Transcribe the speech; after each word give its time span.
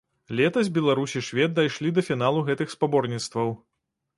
Летась 0.37 0.69
беларус 0.77 1.13
і 1.21 1.23
швед 1.27 1.53
дайшлі 1.61 1.91
да 1.99 2.05
фіналу 2.09 2.43
гэтых 2.49 2.75
спаборніцтваў. 2.77 3.55